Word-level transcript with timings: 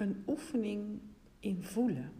een 0.00 0.24
oefening 0.26 1.00
in 1.40 1.62
voelen. 1.62 2.12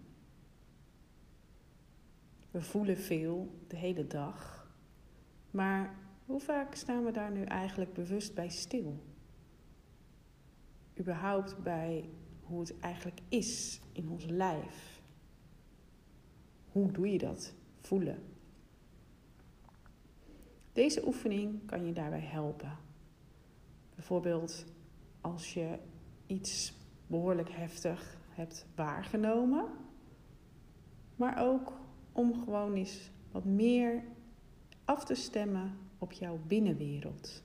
We 2.51 2.63
voelen 2.63 2.97
veel 2.97 3.59
de 3.67 3.77
hele 3.77 4.07
dag, 4.07 4.71
maar 5.51 5.95
hoe 6.27 6.41
vaak 6.41 6.75
staan 6.75 7.05
we 7.05 7.11
daar 7.11 7.31
nu 7.31 7.43
eigenlijk 7.43 7.93
bewust 7.93 8.35
bij 8.35 8.49
stil? 8.49 9.03
Überhaupt 10.99 11.63
bij 11.63 12.09
hoe 12.41 12.61
het 12.61 12.79
eigenlijk 12.79 13.21
is 13.29 13.81
in 13.93 14.09
ons 14.09 14.25
lijf. 14.25 15.03
Hoe 16.73 16.93
doe 16.93 17.11
je 17.11 17.19
dat? 17.19 17.55
Voelen. 17.81 18.23
Deze 20.73 21.07
oefening 21.07 21.67
kan 21.67 21.87
je 21.87 21.93
daarbij 21.93 22.21
helpen. 22.21 22.77
Bijvoorbeeld 23.95 24.65
als 25.21 25.55
je 25.55 25.79
iets 26.27 26.73
behoorlijk 27.11 27.51
heftig 27.51 28.19
hebt 28.29 28.67
waargenomen, 28.75 29.67
maar 31.17 31.47
ook 31.47 31.73
om 32.13 32.35
gewoon 32.35 32.75
eens 32.75 33.11
wat 33.33 33.45
meer 33.45 34.03
af 34.85 35.05
te 35.05 35.15
stemmen 35.15 35.79
op 35.99 36.13
jouw 36.13 36.39
binnenwereld. 36.47 37.43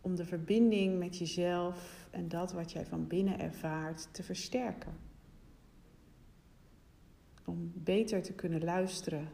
Om 0.00 0.14
de 0.14 0.24
verbinding 0.24 0.98
met 0.98 1.18
jezelf 1.18 2.08
en 2.10 2.28
dat 2.28 2.52
wat 2.52 2.72
jij 2.72 2.86
van 2.86 3.06
binnen 3.06 3.38
ervaart 3.38 4.14
te 4.14 4.22
versterken. 4.22 4.92
Om 7.44 7.72
beter 7.74 8.22
te 8.22 8.32
kunnen 8.32 8.64
luisteren. 8.64 9.28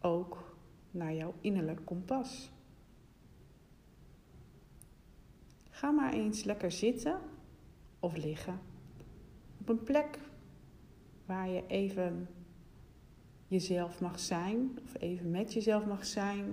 Ook 0.00 0.56
naar 0.90 1.14
jouw 1.14 1.34
innerlijk 1.40 1.84
kompas. 1.84 2.50
Ga 5.76 5.90
maar 5.90 6.12
eens 6.12 6.44
lekker 6.44 6.72
zitten 6.72 7.20
of 8.00 8.16
liggen. 8.16 8.60
Op 9.60 9.68
een 9.68 9.82
plek 9.82 10.18
waar 11.26 11.48
je 11.48 11.66
even 11.66 12.28
jezelf 13.46 14.00
mag 14.00 14.20
zijn, 14.20 14.78
of 14.82 15.00
even 15.00 15.30
met 15.30 15.52
jezelf 15.52 15.86
mag 15.86 16.06
zijn. 16.06 16.44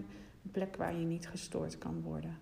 Een 0.44 0.52
plek 0.52 0.76
waar 0.76 0.96
je 0.96 1.06
niet 1.06 1.28
gestoord 1.28 1.78
kan 1.78 2.02
worden. 2.02 2.40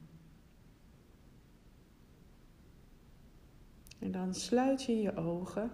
En 4.00 4.12
dan 4.12 4.34
sluit 4.34 4.84
je 4.84 5.02
je 5.02 5.16
ogen. 5.16 5.72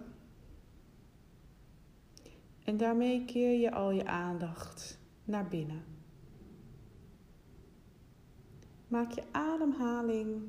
En 2.64 2.76
daarmee 2.76 3.24
keer 3.24 3.60
je 3.60 3.72
al 3.72 3.90
je 3.90 4.06
aandacht 4.06 4.98
naar 5.24 5.48
binnen. 5.48 5.84
Maak 8.88 9.10
je 9.10 9.22
ademhaling 9.30 10.42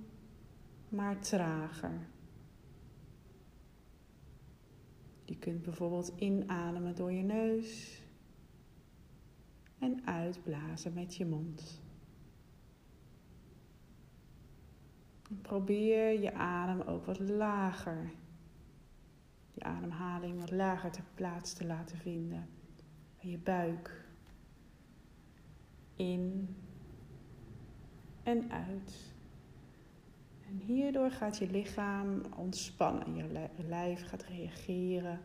maar 0.90 1.20
trager. 1.20 2.08
Je 5.26 5.38
kunt 5.38 5.62
bijvoorbeeld 5.62 6.14
inademen 6.16 6.96
door 6.96 7.12
je 7.12 7.24
neus 7.24 8.02
en 9.80 10.08
uitblazen 10.08 10.94
met 10.94 11.16
je 11.16 11.26
mond. 11.26 11.82
Probeer 15.42 16.20
je 16.20 16.34
adem 16.34 16.82
ook 16.82 17.06
wat 17.06 17.20
lager, 17.20 18.12
je 19.54 19.64
ademhaling 19.64 20.40
wat 20.40 20.52
lager 20.52 20.92
ter 20.92 21.04
plaats 21.16 21.54
te 21.54 21.66
laten 21.66 21.98
vinden 21.98 22.58
je 23.22 23.38
buik. 23.38 24.08
In 25.96 26.56
en 28.24 28.52
uit. 28.52 29.14
En 30.50 30.62
hierdoor 30.66 31.12
gaat 31.12 31.38
je 31.38 31.50
lichaam 31.50 32.22
ontspannen. 32.38 33.16
Je 33.16 33.50
lijf 33.68 34.08
gaat 34.08 34.24
reageren. 34.24 35.20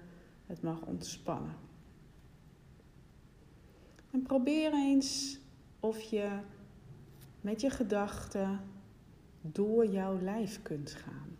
Het 0.46 0.62
mag 0.62 0.80
ontspannen. 0.80 1.54
En 4.10 4.22
probeer 4.22 4.72
eens 4.72 5.40
of 5.80 6.00
je 6.02 6.38
met 7.40 7.60
je 7.60 7.70
gedachten 7.70 8.60
door 9.40 9.86
jouw 9.86 10.20
lijf 10.20 10.62
kunt 10.62 10.90
gaan. 10.90 11.36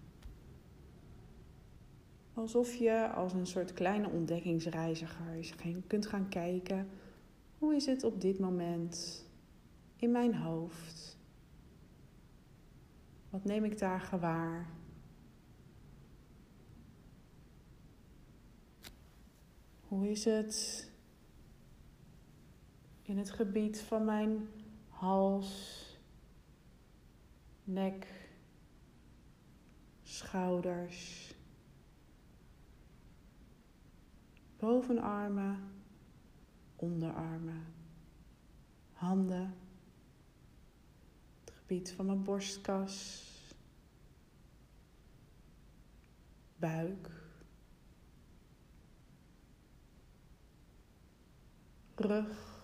Alsof 2.34 2.74
je 2.74 3.08
als 3.08 3.32
een 3.32 3.46
soort 3.46 3.72
kleine 3.72 4.08
ontdekkingsreiziger 4.08 5.44
kunt 5.86 6.06
gaan 6.06 6.28
kijken. 6.28 6.88
Hoe 7.58 7.74
is 7.74 7.86
het 7.86 8.04
op 8.04 8.20
dit 8.20 8.38
moment 8.38 9.24
in 9.96 10.10
mijn 10.10 10.34
hoofd? 10.34 11.13
Wat 13.34 13.44
neem 13.44 13.64
ik 13.64 13.78
daar 13.78 14.00
gewaar? 14.00 14.66
Hoe 19.80 20.10
is 20.10 20.24
het 20.24 20.90
in 23.02 23.18
het 23.18 23.30
gebied 23.30 23.80
van 23.80 24.04
mijn 24.04 24.48
hals, 24.88 25.82
nek, 27.64 28.28
schouders, 30.02 31.34
bovenarmen, 34.56 35.72
onderarmen, 36.76 37.64
handen? 38.92 39.63
Gebied 41.66 41.92
van 41.92 42.06
mijn 42.06 42.22
borstkas, 42.22 43.24
buik, 46.56 47.10
rug, 51.94 52.62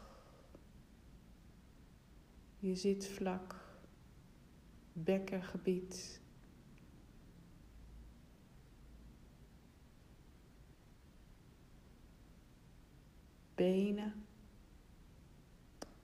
je 2.59 2.75
zitvlak, 2.75 3.55
bekkengebied. 4.93 6.21
Benen, 13.55 14.27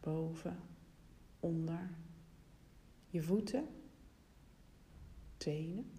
boven, 0.01 0.61
onder 1.41 2.06
je 3.17 3.23
voeten, 3.23 3.69
tenen. 5.37 5.91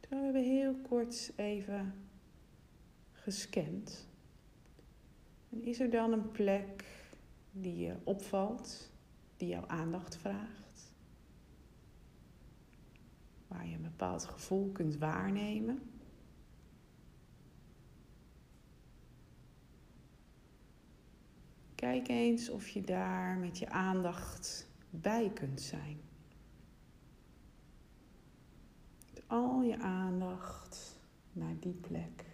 Toen 0.00 0.22
hebben 0.22 0.42
we 0.42 0.48
heel 0.48 0.74
kort 0.74 1.32
even 1.36 1.94
gescand. 3.12 4.08
En 5.50 5.62
is 5.62 5.80
er 5.80 5.90
dan 5.90 6.12
een 6.12 6.30
plek 6.30 6.84
die 7.52 7.76
je 7.76 7.96
opvalt, 8.04 8.90
die 9.36 9.48
jouw 9.48 9.66
aandacht 9.66 10.16
vraagt? 10.16 10.94
Waar 13.46 13.66
je 13.66 13.74
een 13.74 13.82
bepaald 13.82 14.24
gevoel 14.24 14.72
kunt 14.72 14.96
waarnemen? 14.96 15.90
Kijk 21.74 22.08
eens 22.08 22.48
of 22.48 22.68
je 22.68 22.80
daar 22.80 23.36
met 23.36 23.58
je 23.58 23.68
aandacht 23.68 24.65
bij 25.00 25.30
kunt 25.34 25.60
zijn. 25.60 26.00
Al 29.26 29.62
je 29.62 29.78
aandacht 29.78 30.98
naar 31.32 31.56
die 31.60 31.72
plek. 31.72 32.24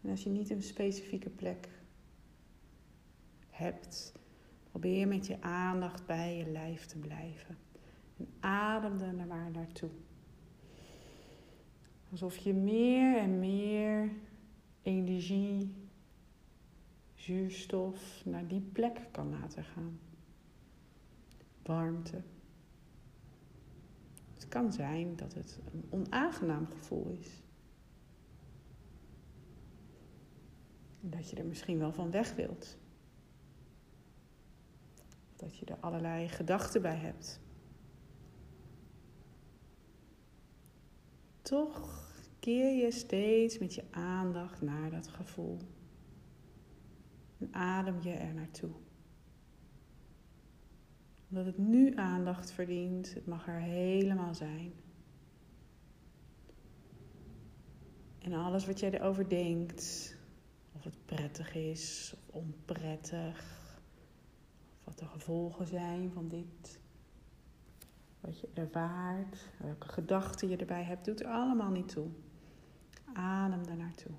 En 0.00 0.10
als 0.10 0.22
je 0.22 0.30
niet 0.30 0.50
een 0.50 0.62
specifieke 0.62 1.30
plek 1.30 1.68
hebt, 3.50 4.12
probeer 4.70 5.08
met 5.08 5.26
je 5.26 5.40
aandacht 5.40 6.06
bij 6.06 6.36
je 6.36 6.50
lijf 6.50 6.86
te 6.86 6.98
blijven. 6.98 7.58
En 8.16 8.28
adem 8.40 9.00
er 9.00 9.26
waar 9.26 9.50
naartoe. 9.50 9.90
Alsof 12.10 12.36
je 12.36 12.54
meer 12.54 13.18
en 13.18 13.38
meer 13.38 14.12
energie, 14.82 15.74
zuurstof 17.14 18.22
naar 18.24 18.46
die 18.46 18.60
plek 18.60 19.00
kan 19.10 19.30
laten 19.30 19.64
gaan 19.64 19.98
warmte. 21.68 22.22
Het 24.34 24.48
kan 24.48 24.72
zijn 24.72 25.16
dat 25.16 25.34
het 25.34 25.58
een 25.72 25.86
onaangenaam 25.90 26.66
gevoel 26.66 27.08
is. 27.08 27.42
Dat 31.00 31.30
je 31.30 31.36
er 31.36 31.46
misschien 31.46 31.78
wel 31.78 31.92
van 31.92 32.10
weg 32.10 32.34
wilt. 32.34 32.76
Dat 35.36 35.56
je 35.56 35.66
er 35.66 35.76
allerlei 35.80 36.28
gedachten 36.28 36.82
bij 36.82 36.96
hebt. 36.96 37.40
Toch 41.42 42.12
keer 42.38 42.84
je 42.84 42.90
steeds 42.90 43.58
met 43.58 43.74
je 43.74 43.84
aandacht 43.90 44.60
naar 44.60 44.90
dat 44.90 45.08
gevoel. 45.08 45.58
En 47.38 47.54
adem 47.54 48.02
je 48.02 48.12
er 48.12 48.34
naartoe. 48.34 48.70
Omdat 51.28 51.46
het 51.46 51.58
nu 51.58 51.96
aandacht 51.96 52.50
verdient. 52.50 53.14
Het 53.14 53.26
mag 53.26 53.48
er 53.48 53.60
helemaal 53.60 54.34
zijn. 54.34 54.72
En 58.18 58.32
alles 58.32 58.66
wat 58.66 58.80
jij 58.80 58.90
erover 58.90 59.28
denkt, 59.28 60.16
of 60.72 60.84
het 60.84 61.04
prettig 61.04 61.54
is 61.54 62.14
of 62.16 62.34
onprettig, 62.34 63.38
of 64.78 64.84
wat 64.84 64.98
de 64.98 65.06
gevolgen 65.06 65.66
zijn 65.66 66.10
van 66.12 66.28
dit, 66.28 66.80
wat 68.20 68.40
je 68.40 68.48
ervaart, 68.54 69.48
welke 69.58 69.88
gedachten 69.88 70.48
je 70.48 70.56
erbij 70.56 70.82
hebt, 70.82 71.04
doet 71.04 71.20
er 71.20 71.26
allemaal 71.26 71.70
niet 71.70 71.88
toe. 71.88 72.08
Adem 73.12 73.66
daar 73.66 73.76
naartoe. 73.76 74.12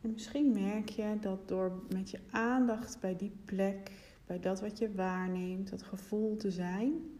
En 0.00 0.12
misschien 0.12 0.52
merk 0.52 0.88
je 0.88 1.16
dat 1.20 1.48
door 1.48 1.82
met 1.88 2.10
je 2.10 2.20
aandacht 2.30 3.00
bij 3.00 3.16
die 3.16 3.32
plek, 3.44 3.92
bij 4.26 4.40
dat 4.40 4.60
wat 4.60 4.78
je 4.78 4.94
waarneemt, 4.94 5.70
dat 5.70 5.82
gevoel 5.82 6.36
te 6.36 6.50
zijn, 6.50 7.18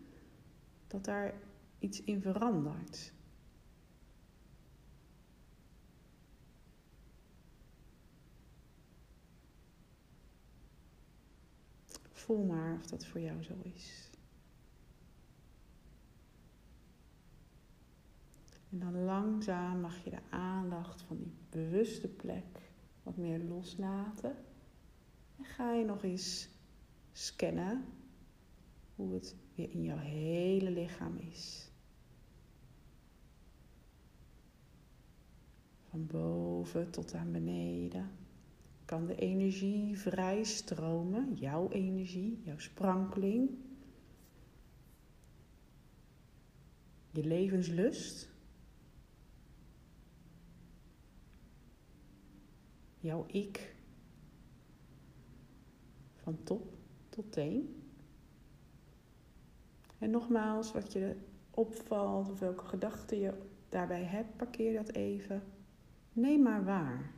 dat 0.87 1.05
daar 1.05 1.35
iets 1.79 2.03
in 2.03 2.21
verandert. 2.21 3.13
Voel 12.13 12.45
maar 12.45 12.75
of 12.75 12.87
dat 12.87 13.07
voor 13.07 13.21
jou 13.21 13.43
zo 13.43 13.55
is. 13.63 14.11
En 18.71 18.79
dan 18.79 19.05
langzaam 19.05 19.81
mag 19.81 20.05
je 20.05 20.11
de 20.11 20.23
aandacht 20.31 21.03
van 21.03 21.17
die 21.17 21.33
bewuste 21.51 22.09
plek 22.09 22.68
wat 23.09 23.17
meer 23.17 23.39
loslaten. 23.39 24.37
En 25.39 25.45
ga 25.45 25.73
je 25.73 25.85
nog 25.85 26.03
eens 26.03 26.49
scannen 27.13 27.85
hoe 28.95 29.15
het 29.15 29.37
weer 29.55 29.71
in 29.71 29.83
jouw 29.83 29.99
hele 29.99 30.71
lichaam 30.71 31.17
is. 31.17 31.71
Van 35.91 36.07
boven 36.07 36.91
tot 36.91 37.15
aan 37.15 37.33
beneden 37.33 38.11
kan 38.85 39.07
de 39.07 39.15
energie 39.15 39.99
vrij 39.99 40.45
stromen, 40.45 41.35
jouw 41.35 41.71
energie, 41.71 42.41
jouw 42.45 42.59
sprankeling, 42.59 43.51
je 47.11 47.25
levenslust, 47.25 48.29
jouw 53.01 53.25
ik, 53.27 53.75
van 56.15 56.43
top 56.45 56.73
tot 57.09 57.33
teen. 57.33 57.83
En 59.99 60.11
nogmaals, 60.11 60.73
wat 60.73 60.93
je 60.93 61.17
opvalt 61.51 62.31
of 62.31 62.39
welke 62.39 62.65
gedachten 62.65 63.19
je 63.19 63.33
daarbij 63.69 64.05
hebt, 64.05 64.37
parkeer 64.37 64.73
dat 64.73 64.89
even. 64.95 65.43
Neem 66.13 66.43
maar 66.43 66.65
waar. 66.65 67.13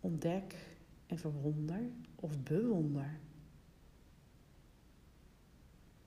Ontdek 0.00 0.76
en 1.06 1.18
verwonder 1.18 1.90
of 2.14 2.42
bewonder. 2.42 3.20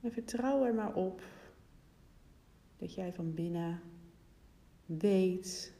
En 0.00 0.12
vertrouw 0.12 0.64
er 0.64 0.74
maar 0.74 0.94
op 0.94 1.22
dat 2.76 2.94
jij 2.94 3.12
van 3.12 3.34
binnen 3.34 3.80
weet 4.86 5.75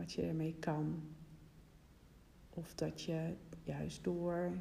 wat 0.00 0.12
je 0.12 0.22
ermee 0.22 0.56
kan. 0.58 1.02
Of 2.50 2.74
dat 2.74 3.02
je 3.02 3.34
juist 3.62 4.04
door 4.04 4.52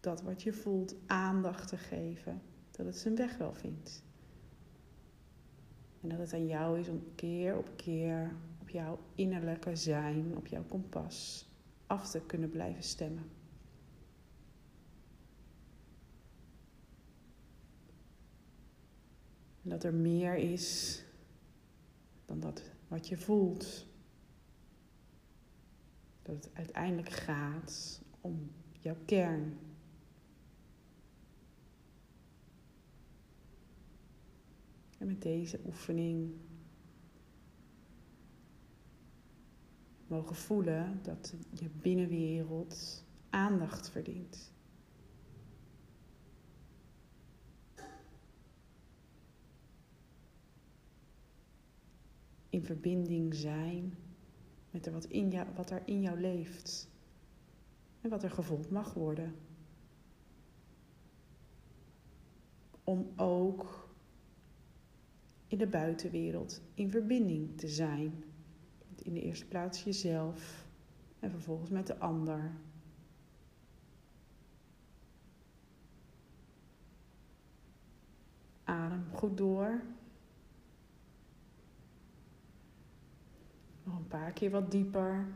dat 0.00 0.22
wat 0.22 0.42
je 0.42 0.52
voelt 0.52 0.94
aandacht 1.06 1.68
te 1.68 1.76
geven, 1.76 2.42
dat 2.70 2.86
het 2.86 2.96
zijn 2.96 3.16
weg 3.16 3.36
wel 3.36 3.54
vindt. 3.54 4.02
En 6.00 6.08
dat 6.08 6.18
het 6.18 6.32
aan 6.32 6.46
jou 6.46 6.78
is 6.78 6.88
om 6.88 7.02
keer 7.14 7.56
op 7.56 7.70
keer 7.76 8.36
op 8.60 8.68
jouw 8.68 8.98
innerlijke 9.14 9.76
zijn, 9.76 10.36
op 10.36 10.46
jouw 10.46 10.64
kompas 10.68 11.48
af 11.86 12.10
te 12.10 12.20
kunnen 12.26 12.50
blijven 12.50 12.82
stemmen. 12.82 13.30
En 19.62 19.70
dat 19.70 19.84
er 19.84 19.94
meer 19.94 20.34
is 20.34 21.00
dan 22.26 22.40
dat 22.40 22.62
wat 22.88 23.08
je 23.08 23.16
voelt. 23.16 23.86
Dat 26.22 26.34
het 26.34 26.50
uiteindelijk 26.52 27.10
gaat 27.10 28.02
om 28.20 28.50
jouw 28.80 28.96
kern. 29.04 29.58
En 34.98 35.06
met 35.06 35.22
deze 35.22 35.60
oefening 35.66 36.34
mogen 40.06 40.36
voelen 40.36 41.00
dat 41.02 41.34
je 41.52 41.68
binnenwereld 41.68 43.04
aandacht 43.30 43.90
verdient. 43.90 44.54
In 52.56 52.64
verbinding 52.64 53.34
zijn 53.34 53.94
met 54.70 54.90
wat, 54.90 55.04
in 55.04 55.30
jou, 55.30 55.46
wat 55.54 55.70
er 55.70 55.82
in 55.84 56.00
jou 56.00 56.20
leeft 56.20 56.88
en 58.00 58.10
wat 58.10 58.22
er 58.22 58.30
gevoeld 58.30 58.70
mag 58.70 58.94
worden. 58.94 59.34
Om 62.84 63.12
ook 63.16 63.88
in 65.46 65.58
de 65.58 65.66
buitenwereld 65.66 66.62
in 66.74 66.90
verbinding 66.90 67.58
te 67.58 67.68
zijn 67.68 68.24
in 68.96 69.14
de 69.14 69.22
eerste 69.22 69.46
plaats 69.46 69.84
jezelf 69.84 70.66
en 71.18 71.30
vervolgens 71.30 71.70
met 71.70 71.86
de 71.86 71.98
ander. 71.98 72.52
Adem 78.64 79.04
goed 79.12 79.36
door. 79.36 79.82
Nog 83.86 83.98
een 83.98 84.05
paar 84.16 84.32
keer 84.32 84.50
wat 84.50 84.70
dieper. 84.70 85.26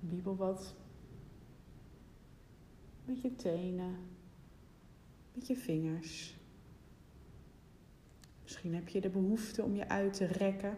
Wiebel 0.00 0.36
wat 0.36 0.74
met 3.04 3.20
je 3.22 3.36
tenen, 3.36 3.96
met 5.32 5.46
je 5.46 5.56
vingers. 5.56 6.36
Misschien 8.42 8.74
heb 8.74 8.88
je 8.88 9.00
de 9.00 9.10
behoefte 9.10 9.62
om 9.62 9.74
je 9.74 9.88
uit 9.88 10.12
te 10.12 10.24
rekken. 10.24 10.76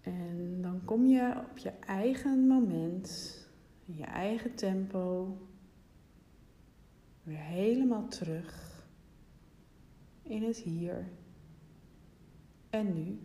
En 0.00 0.62
dan 0.62 0.84
kom 0.84 1.06
je 1.06 1.44
op 1.50 1.58
je 1.58 1.70
eigen 1.70 2.46
moment, 2.46 3.38
in 3.84 3.96
je 3.96 4.04
eigen 4.04 4.54
tempo, 4.54 5.36
weer 7.22 7.38
helemaal 7.38 8.08
terug 8.08 8.80
in 10.22 10.42
het 10.42 10.56
hier 10.56 11.08
en 12.70 12.94
nu. 12.94 13.18